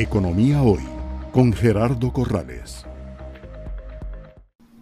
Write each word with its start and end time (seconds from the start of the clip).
Economía 0.00 0.62
Hoy 0.62 0.84
con 1.32 1.52
Gerardo 1.52 2.12
Corrales. 2.12 2.86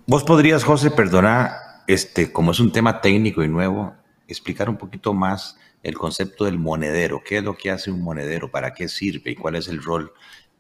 Vos 0.07 0.23
podrías, 0.25 0.63
José, 0.63 0.91
perdonar, 0.91 1.53
este, 1.87 2.31
como 2.31 2.51
es 2.51 2.61
un 2.61 2.71
tema 2.71 3.01
técnico 3.01 3.43
y 3.43 3.49
nuevo, 3.49 3.95
explicar 4.29 4.69
un 4.69 4.77
poquito 4.77 5.15
más 5.15 5.59
el 5.83 5.97
concepto 5.97 6.45
del 6.45 6.59
monedero. 6.59 7.23
¿Qué 7.25 7.39
es 7.39 7.43
lo 7.43 7.57
que 7.57 7.71
hace 7.71 7.91
un 7.91 8.03
monedero? 8.03 8.51
¿Para 8.51 8.75
qué 8.75 8.89
sirve? 8.89 9.31
¿Y 9.31 9.37
cuál 9.37 9.55
es 9.55 9.69
el 9.69 9.83
rol, 9.83 10.13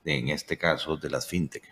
en 0.06 0.30
este 0.30 0.56
caso, 0.56 0.96
de 0.96 1.10
las 1.10 1.28
fintech? 1.28 1.64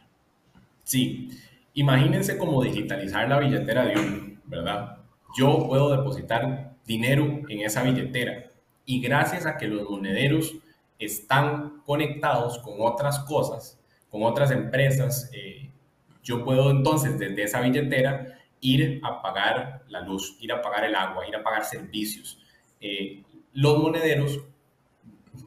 Sí, 0.82 1.30
imagínense 1.72 2.36
cómo 2.36 2.62
digitalizar 2.62 3.26
la 3.30 3.38
billetera 3.38 3.86
de 3.86 3.98
uno, 3.98 4.40
¿verdad? 4.44 4.98
Yo 5.38 5.66
puedo 5.68 5.90
depositar 5.96 6.74
dinero 6.84 7.40
en 7.48 7.60
esa 7.60 7.82
billetera 7.82 8.50
y 8.84 9.00
gracias 9.00 9.46
a 9.46 9.56
que 9.56 9.68
los 9.68 9.88
monederos 9.88 10.54
están 10.98 11.82
conectados 11.84 12.58
con 12.58 12.74
otras 12.78 13.20
cosas, 13.20 13.80
con 14.10 14.22
otras 14.22 14.50
empresas, 14.50 15.30
eh, 15.32 15.70
yo 16.22 16.44
puedo 16.44 16.70
entonces 16.70 17.18
desde 17.18 17.42
esa 17.42 17.60
billetera 17.60 18.38
ir 18.60 19.00
a 19.02 19.20
pagar 19.20 19.82
la 19.88 20.00
luz, 20.00 20.38
ir 20.40 20.52
a 20.52 20.62
pagar 20.62 20.84
el 20.84 20.94
agua, 20.94 21.28
ir 21.28 21.36
a 21.36 21.42
pagar 21.42 21.64
servicios. 21.64 22.38
Eh, 22.80 23.22
los 23.52 23.78
monederos, 23.78 24.40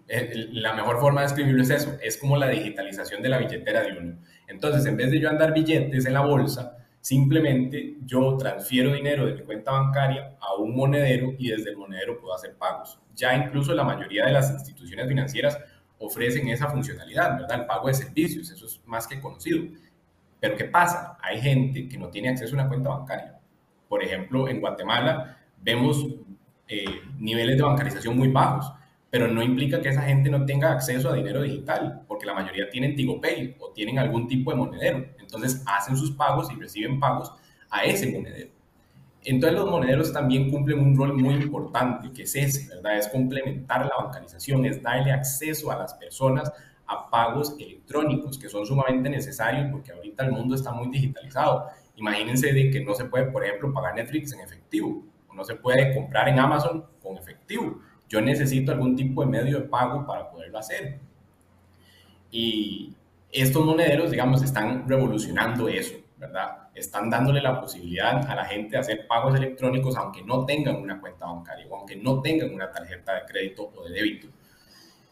eh, 0.08 0.50
la 0.52 0.74
mejor 0.74 1.00
forma 1.00 1.22
de 1.22 1.28
escribirlo 1.28 1.64
es 1.64 1.72
eso, 1.72 1.98
es 2.02 2.18
como 2.18 2.38
la 2.38 2.48
digitalización 2.48 3.24
de 3.24 3.30
la 3.30 3.40
billetera 3.40 3.82
de 3.82 3.98
uno. 3.98 4.18
Entonces, 4.48 4.86
en 4.86 4.98
vez 4.98 5.12
de 5.12 5.20
yo 5.20 5.30
andar 5.30 5.54
billetes 5.54 6.06
en 6.06 6.14
la 6.14 6.22
bolsa, 6.22 6.78
simplemente 7.02 7.98
yo 8.06 8.36
transfiero 8.38 8.94
dinero 8.94 9.26
de 9.26 9.36
mi 9.36 9.42
cuenta 9.44 9.72
bancaria 9.72 10.36
a 10.40 10.56
un 10.56 10.76
monedero 10.76 11.34
y 11.38 11.50
desde 11.50 11.70
el 11.70 11.78
monedero 11.78 12.20
puedo 12.20 12.34
hacer 12.34 12.56
pagos. 12.56 13.00
Ya 13.16 13.36
incluso 13.36 13.74
la 13.74 13.84
mayoría 13.84 14.26
de 14.26 14.34
las 14.34 14.52
instituciones 14.52 15.08
financieras 15.08 15.58
ofrecen 16.00 16.48
esa 16.50 16.68
funcionalidad, 16.68 17.40
¿verdad? 17.40 17.62
El 17.62 17.66
pago 17.66 17.88
de 17.88 17.94
servicios, 17.94 18.52
eso 18.52 18.66
es 18.66 18.82
más 18.86 19.08
que 19.08 19.20
conocido. 19.20 19.64
Pero 20.40 20.56
¿qué 20.56 20.66
pasa? 20.66 21.18
Hay 21.22 21.42
gente 21.42 21.88
que 21.88 21.98
no 21.98 22.10
tiene 22.10 22.30
acceso 22.30 22.56
a 22.56 22.60
una 22.60 22.68
cuenta 22.68 22.90
bancaria. 22.90 23.40
Por 23.90 24.04
ejemplo, 24.04 24.48
en 24.48 24.60
Guatemala 24.60 25.38
vemos 25.62 26.06
eh, 26.68 27.02
niveles 27.18 27.58
de 27.58 27.64
bancarización 27.64 28.18
muy 28.18 28.28
bajos, 28.28 28.72
pero 29.18 29.34
no 29.34 29.42
implica 29.42 29.82
que 29.82 29.90
esa 29.90 30.04
gente 30.04 30.30
no 30.30 30.46
tenga 30.46 30.72
acceso 30.72 31.10
a 31.10 31.16
dinero 31.16 31.42
digital, 31.42 32.04
porque 32.08 32.28
la 32.28 32.36
mayoría 32.36 32.70
tienen 32.70 32.96
TigoPay 32.96 33.56
o 33.60 33.72
tienen 33.72 33.98
algún 33.98 34.28
tipo 34.28 34.52
de 34.52 34.58
monedero. 34.58 35.08
Entonces 35.18 35.64
hacen 35.66 35.98
sus 35.98 36.12
pagos 36.12 36.52
y 36.52 36.56
reciben 36.56 37.00
pagos 37.00 37.34
a 37.72 37.84
ese 37.84 38.12
monedero. 38.12 38.52
Entonces 39.24 39.58
los 39.58 39.72
monederos 39.72 40.14
también 40.14 40.52
cumplen 40.52 40.80
un 40.80 40.96
rol 40.96 41.16
muy 41.16 41.34
importante, 41.34 42.14
que 42.14 42.24
es 42.24 42.36
ese, 42.36 42.70
¿verdad? 42.76 43.00
Es 43.00 43.08
complementar 43.08 43.88
la 43.88 44.04
bancarización, 44.04 44.66
es 44.66 44.84
darle 44.84 45.12
acceso 45.12 45.72
a 45.72 45.78
las 45.78 45.96
personas 45.96 46.54
a 46.86 47.10
pagos 47.10 47.56
electrónicos 47.60 48.38
que 48.38 48.50
son 48.50 48.68
sumamente 48.68 49.10
necesarios 49.10 49.66
porque 49.72 49.94
ahorita 49.94 50.26
el 50.26 50.32
mundo 50.32 50.54
está 50.54 50.72
muy 50.72 50.90
digitalizado. 50.90 51.66
Imagínense 51.96 52.54
de 52.54 52.70
que 52.70 52.82
no 52.82 52.94
se 52.94 53.06
puede, 53.06 53.32
por 53.32 53.44
ejemplo, 53.44 53.74
pagar 53.74 53.96
Netflix 53.96 54.32
en 54.34 54.42
efectivo 54.42 55.04
o 55.28 55.34
no 55.34 55.44
se 55.44 55.56
puede 55.56 55.96
comprar 55.96 56.30
en 56.30 56.38
Amazon 56.38 56.86
con 57.02 57.18
efectivo. 57.18 57.82
Yo 58.10 58.22
necesito 58.22 58.72
algún 58.72 58.96
tipo 58.96 59.22
de 59.22 59.28
medio 59.28 59.60
de 59.60 59.66
pago 59.66 60.06
para 60.06 60.30
poderlo 60.30 60.60
hacer. 60.60 61.00
Y 62.32 62.94
estos 63.32 63.66
monederos, 63.66 64.12
digamos, 64.12 64.42
están 64.44 64.88
revolucionando 64.88 65.68
eso, 65.68 65.96
¿verdad? 66.18 66.70
Están 66.74 67.10
dándole 67.10 67.42
la 67.42 67.60
posibilidad 67.60 68.30
a 68.30 68.36
la 68.36 68.46
gente 68.46 68.72
de 68.72 68.78
hacer 68.78 69.08
pagos 69.08 69.36
electrónicos 69.36 69.96
aunque 69.98 70.24
no 70.24 70.46
tengan 70.46 70.76
una 70.76 71.00
cuenta 71.00 71.26
bancaria 71.26 71.68
o 71.70 71.78
aunque 71.78 71.96
no 71.96 72.22
tengan 72.22 72.54
una 72.54 72.72
tarjeta 72.72 73.16
de 73.16 73.26
crédito 73.26 73.72
o 73.76 73.84
de 73.84 73.92
débito. 73.92 74.28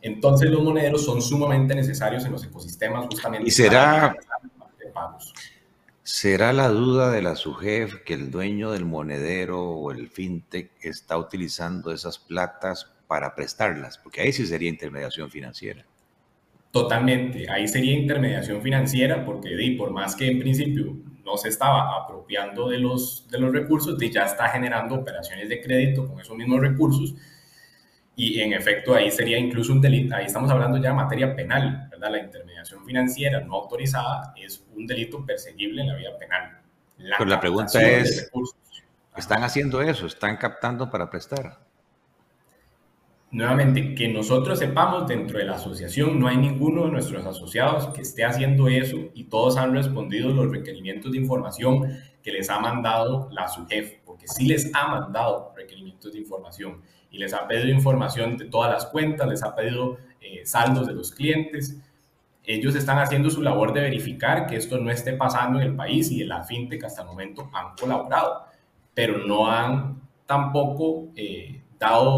Entonces 0.02 0.50
los 0.52 0.64
monederos 0.64 1.04
son 1.04 1.22
sumamente 1.22 1.74
necesarios 1.74 2.24
en 2.26 2.32
los 2.32 2.44
ecosistemas 2.46 3.08
justamente. 3.08 3.48
¿Y 3.48 3.52
será, 3.52 4.16
será 6.04 6.54
la 6.54 6.70
duda 6.70 7.10
de 7.10 7.24
la 7.24 7.36
SUGEF 7.36 8.04
que 8.04 8.14
el 8.14 8.30
dueño 8.30 8.72
del 8.72 8.86
monedero 8.86 9.64
o 9.64 9.92
el 9.92 10.10
fintech 10.10 10.72
está 10.82 11.18
utilizando 11.18 11.92
esas 11.92 12.20
platas 12.20 12.95
para 13.08 13.36
prestarlas? 13.36 13.98
Porque 13.98 14.22
ahí 14.22 14.32
sí 14.32 14.46
sería 14.46 14.70
intermediación 14.70 15.30
financiera. 15.30 15.86
Totalmente, 16.72 17.50
ahí 17.50 17.68
sería 17.68 17.94
intermediación 17.94 18.62
financiera 18.62 19.24
porque 19.24 19.76
por 19.78 19.92
más 19.92 20.14
que 20.14 20.30
en 20.30 20.40
principio 20.40 20.98
no 21.24 21.38
se 21.38 21.48
estaba 21.50 21.96
apropiando 21.98 22.70
de 22.70 22.80
los, 22.80 23.28
de 23.30 23.40
los 23.40 23.54
recursos, 23.54 23.98
ya 23.98 24.26
está 24.26 24.50
generando 24.50 24.96
operaciones 24.96 25.48
de 25.48 25.62
crédito 25.62 26.06
con 26.06 26.20
esos 26.20 26.36
mismos 26.36 26.60
recursos 26.60 27.16
y 28.16 28.40
en 28.40 28.54
efecto 28.54 28.94
ahí 28.94 29.12
sería 29.12 29.38
incluso 29.38 29.74
un 29.74 29.82
delito, 29.82 30.16
ahí 30.16 30.26
estamos 30.26 30.50
hablando 30.52 30.78
ya 30.78 30.90
de 30.90 30.96
materia 30.96 31.36
penal, 31.36 31.88
¿verdad? 31.92 32.12
La 32.12 32.20
intermediación 32.20 32.86
financiera 32.86 33.42
no 33.42 33.56
autorizada 33.56 34.34
es 34.38 34.64
un 34.76 34.86
delito 34.88 35.26
perseguible 35.26 35.82
en 35.82 35.88
la 35.88 35.96
vía 35.96 36.18
penal. 36.18 36.60
La 36.98 37.18
Pero 37.18 37.30
la 37.30 37.40
pregunta 37.40 37.82
es, 37.82 38.32
¿están 39.18 39.44
haciendo 39.44 39.82
eso? 39.82 40.06
¿Están 40.06 40.38
captando 40.38 40.90
para 40.90 41.10
prestar? 41.10 41.65
Nuevamente, 43.36 43.94
que 43.96 44.08
nosotros 44.08 44.60
sepamos 44.60 45.08
dentro 45.08 45.40
de 45.40 45.44
la 45.44 45.56
asociación, 45.56 46.18
no 46.18 46.30
hay 46.30 46.38
ninguno 46.38 46.86
de 46.86 46.92
nuestros 46.92 47.26
asociados 47.26 47.88
que 47.88 48.02
esté 48.02 48.24
haciendo 48.24 48.70
eso 48.70 48.96
y 49.14 49.26
todos 49.26 49.58
han 49.58 49.74
respondido 49.74 50.30
los 50.30 50.50
requerimientos 50.50 51.12
de 51.12 51.18
información 51.18 52.00
que 52.24 52.32
les 52.32 52.50
ha 52.50 52.62
mandado 52.62 53.28
la 53.34 53.50
SUGEF, 53.50 53.96
porque 54.06 54.26
sí 54.30 54.46
les 54.46 54.74
ha 54.74 54.88
mandado 54.88 55.52
requerimientos 55.54 56.14
de 56.14 56.20
información 56.20 56.82
y 57.12 57.18
les 57.18 57.34
ha 57.34 57.46
pedido 57.46 57.68
información 57.68 58.38
de 58.38 58.46
todas 58.46 58.72
las 58.72 58.86
cuentas, 58.86 59.28
les 59.28 59.44
ha 59.44 59.54
pedido 59.54 59.98
eh, 60.22 60.46
saldos 60.46 60.88
de 60.88 60.94
los 60.94 61.12
clientes. 61.12 61.78
Ellos 62.42 62.74
están 62.74 63.00
haciendo 63.00 63.30
su 63.30 63.42
labor 63.42 63.74
de 63.74 63.82
verificar 63.82 64.48
que 64.48 64.56
esto 64.56 64.78
no 64.78 64.90
esté 64.90 65.12
pasando 65.12 65.60
en 65.60 65.72
el 65.72 65.76
país 65.76 66.10
y 66.10 66.22
en 66.22 66.30
la 66.30 66.46
fintech 66.46 66.86
hasta 66.86 67.02
el 67.02 67.10
momento 67.10 67.50
han 67.52 67.76
colaborado, 67.76 68.46
pero 68.94 69.28
no 69.28 69.52
han 69.52 70.04
tampoco 70.26 71.10
eh, 71.18 71.65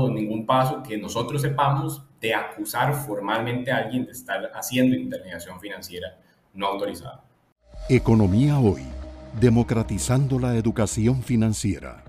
ningún 0.09 0.45
paso 0.45 0.81
que 0.83 0.97
nosotros 0.97 1.41
sepamos 1.41 2.03
de 2.19 2.33
acusar 2.33 2.93
formalmente 2.93 3.71
a 3.71 3.77
alguien 3.77 4.05
de 4.05 4.11
estar 4.11 4.51
haciendo 4.53 4.95
intermediación 4.95 5.59
financiera 5.59 6.17
no 6.53 6.67
autorizada. 6.67 7.23
Economía 7.89 8.57
hoy, 8.59 8.81
democratizando 9.39 10.39
la 10.39 10.55
educación 10.55 11.21
financiera. 11.21 12.06